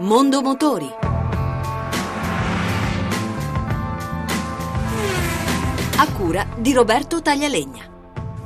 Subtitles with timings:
[0.00, 0.88] Mondo Motori.
[5.96, 7.97] A cura di Roberto Taglialegna.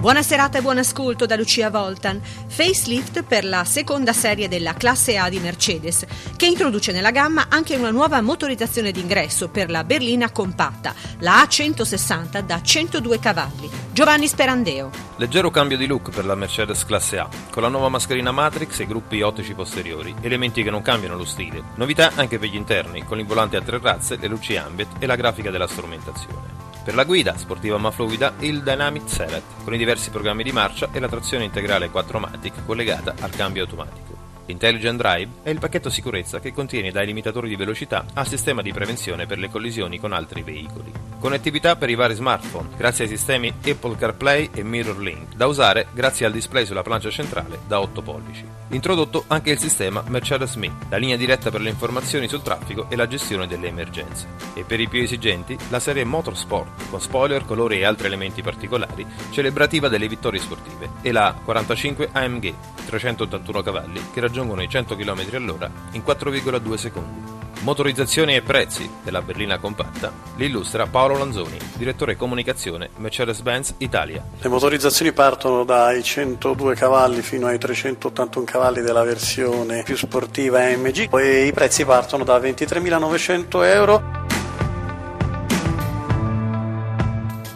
[0.00, 2.22] Buona serata e buon ascolto da Lucia Voltan.
[2.22, 6.06] Facelift per la seconda serie della classe A di Mercedes,
[6.36, 12.40] che introduce nella gamma anche una nuova motorizzazione d'ingresso per la berlina compatta, la A160
[12.40, 13.68] da 102 cavalli.
[13.92, 14.90] Giovanni Sperandeo.
[15.16, 18.86] Leggero cambio di look per la Mercedes classe A, con la nuova mascherina Matrix e
[18.86, 21.62] gruppi ottici posteriori, elementi che non cambiano lo stile.
[21.74, 25.04] Novità anche per gli interni, con il volante a tre razze, le luci ambient e
[25.04, 26.69] la grafica della strumentazione.
[26.82, 30.88] Per la guida, sportiva ma fluida, il Dynamic Select, con i diversi programmi di marcia
[30.92, 34.16] e la trazione integrale 4MATIC collegata al cambio automatico.
[34.46, 38.72] Intelligent Drive è il pacchetto sicurezza che contiene dai limitatori di velocità al sistema di
[38.72, 41.09] prevenzione per le collisioni con altri veicoli.
[41.20, 46.24] Connettività per i vari smartphone, grazie ai sistemi Apple CarPlay e MirrorLink, da usare grazie
[46.24, 48.42] al display sulla plancia centrale da 8 pollici.
[48.68, 52.96] Introdotto anche il sistema Mercedes Me, la linea diretta per le informazioni sul traffico e
[52.96, 54.28] la gestione delle emergenze.
[54.54, 59.06] E per i più esigenti, la serie Motorsport, con spoiler, colori e altri elementi particolari,
[59.30, 62.54] celebrativa delle vittorie sportive, e la 45 AMG,
[62.86, 67.39] 381 cavalli, che raggiungono i 100 km all'ora in 4,2 secondi.
[67.62, 74.24] Motorizzazioni e prezzi della berlina compatta li illustra Paolo Lanzoni, direttore comunicazione Mercedes-Benz Italia.
[74.40, 81.14] Le motorizzazioni partono dai 102 cavalli fino ai 381 cavalli della versione più sportiva AMG
[81.14, 84.20] e i prezzi partono da 23.900 euro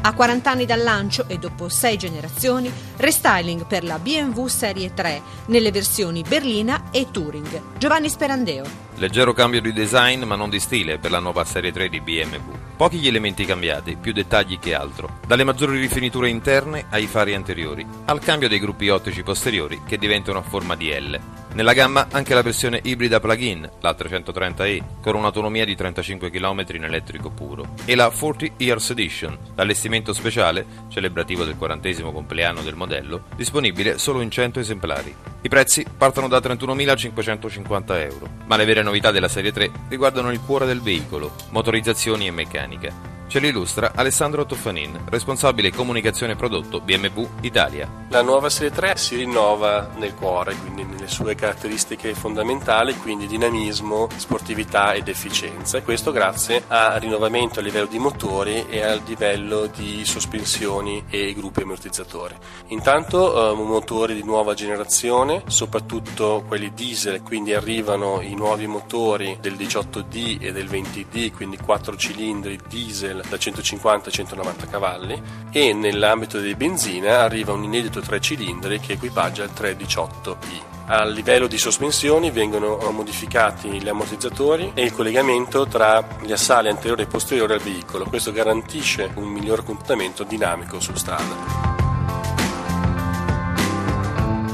[0.00, 5.20] A 40 anni dal lancio e dopo 6 generazioni, restyling per la BMW Serie 3
[5.46, 7.76] nelle versioni berlina e Touring.
[7.76, 8.87] Giovanni Sperandeo.
[8.98, 12.50] Leggero cambio di design ma non di stile per la nuova serie 3 di BMW.
[12.76, 15.20] Pochi gli elementi cambiati, più dettagli che altro.
[15.24, 20.40] Dalle maggiori rifiniture interne ai fari anteriori, al cambio dei gruppi ottici posteriori che diventano
[20.40, 21.20] a forma di L.
[21.54, 26.84] Nella gamma anche la versione ibrida plug-in, la 330e, con un'autonomia di 35 km in
[26.84, 33.24] elettrico puro, e la 40 Years Edition, l'allestimento speciale, celebrativo del 40 compleanno del modello,
[33.36, 35.14] disponibile solo in 100 esemplari.
[35.40, 40.40] I prezzi partono da 31.550 euro, ma le vere novità della serie 3 riguardano il
[40.40, 43.07] cuore del veicolo, motorizzazioni e meccanica.
[43.28, 48.06] Ce li illustra Alessandro Toffanin, responsabile comunicazione prodotto BMW Italia.
[48.08, 54.08] La nuova Serie 3 si rinnova nel cuore, quindi nelle sue caratteristiche fondamentali, quindi dinamismo,
[54.16, 55.76] sportività ed efficienza.
[55.76, 61.34] E questo grazie al rinnovamento a livello di motori e al livello di sospensioni e
[61.34, 62.34] gruppi ammortizzatori.
[62.68, 69.52] Intanto eh, motori di nuova generazione, soprattutto quelli diesel, quindi arrivano i nuovi motori del
[69.52, 76.40] 18D e del 20D, quindi 4 cilindri diesel da 150 a 190 cavalli e nell'ambito
[76.40, 80.76] dei benzina arriva un inedito 3 cilindri che equipaggia il 318i.
[80.90, 87.02] A livello di sospensioni vengono modificati gli ammortizzatori e il collegamento tra gli assali anteriori
[87.02, 88.06] e posteriori al veicolo.
[88.06, 91.77] Questo garantisce un miglior comportamento dinamico su strada.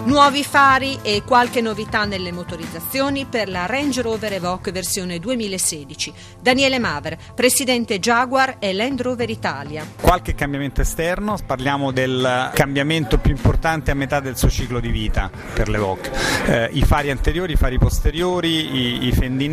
[0.05, 6.13] Nuovi fari e qualche novità nelle motorizzazioni per la Range Rover Evoque versione 2016.
[6.43, 9.87] Daniele Maver, presidente Jaguar e Land Rover Italia.
[9.99, 15.31] Qualche cambiamento esterno, parliamo del cambiamento più importante a metà del suo ciclo di vita
[15.55, 16.11] per l'Evoque.
[16.49, 19.49] Eh, I fari anteriori, i fari posteriori, i, i fendi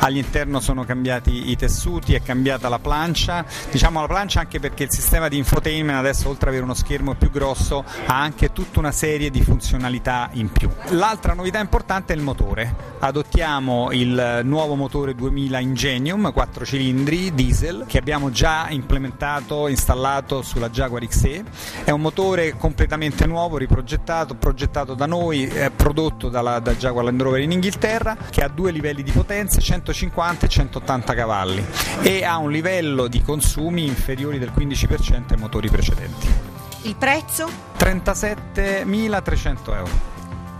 [0.00, 4.92] all'interno sono cambiati i tessuti, è cambiata la plancia, diciamo la plancia anche perché il
[4.92, 8.90] sistema di infotainment adesso oltre ad avere uno schermo più grosso ha anche tutta una
[8.92, 10.70] serie di funzioni funzionalità in più.
[10.88, 12.74] L'altra novità importante è il motore.
[13.00, 20.70] Adottiamo il nuovo motore 2000 Ingenium 4 cilindri diesel che abbiamo già implementato, installato sulla
[20.70, 21.44] Jaguar XE.
[21.84, 27.40] È un motore completamente nuovo, riprogettato, progettato da noi, prodotto dalla, da Jaguar Land Rover
[27.40, 31.64] in Inghilterra, che ha due livelli di potenza, 150 e 180 cavalli
[32.00, 36.49] e ha un livello di consumi inferiori del 15% ai motori precedenti.
[36.82, 37.46] Il prezzo?
[37.78, 39.90] 37.300 euro.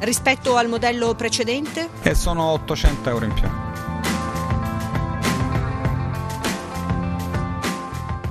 [0.00, 1.88] Rispetto al modello precedente?
[2.02, 3.69] E sono 800 euro in più.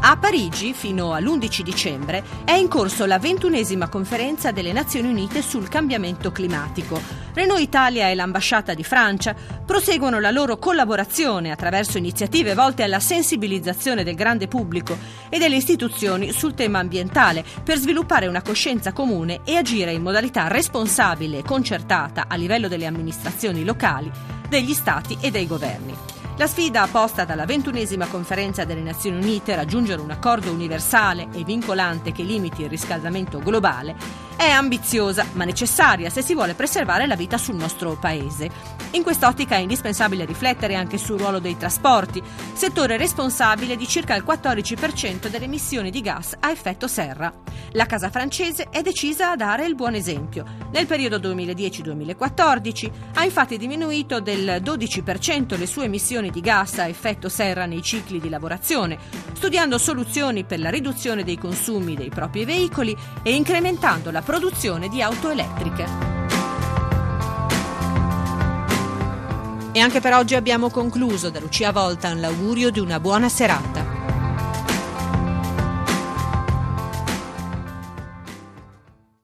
[0.09, 5.69] A Parigi, fino all'11 dicembre, è in corso la ventunesima conferenza delle Nazioni Unite sul
[5.69, 6.99] cambiamento climatico.
[7.35, 14.03] Renault Italia e l'ambasciata di Francia proseguono la loro collaborazione attraverso iniziative volte alla sensibilizzazione
[14.03, 14.97] del grande pubblico
[15.29, 20.47] e delle istituzioni sul tema ambientale per sviluppare una coscienza comune e agire in modalità
[20.47, 24.09] responsabile e concertata a livello delle amministrazioni locali,
[24.49, 26.08] degli stati e dei governi.
[26.39, 32.13] La sfida posta dalla ventunesima conferenza delle Nazioni Unite raggiungere un accordo universale e vincolante
[32.13, 33.93] che limiti il riscaldamento globale
[34.37, 38.49] È ambiziosa, ma necessaria se si vuole preservare la vita sul nostro paese.
[38.91, 44.23] In quest'ottica è indispensabile riflettere anche sul ruolo dei trasporti, settore responsabile di circa il
[44.25, 47.33] 14% delle emissioni di gas a effetto serra.
[47.73, 50.45] La casa francese è decisa a dare il buon esempio.
[50.71, 57.29] Nel periodo 2010-2014 ha infatti diminuito del 12% le sue emissioni di gas a effetto
[57.29, 58.97] serra nei cicli di lavorazione,
[59.33, 65.01] studiando soluzioni per la riduzione dei consumi dei propri veicoli e incrementando la produzione di
[65.01, 66.17] auto elettriche.
[69.71, 71.29] E anche per oggi abbiamo concluso.
[71.29, 73.88] Da Lucia Volta l'augurio di una buona serata.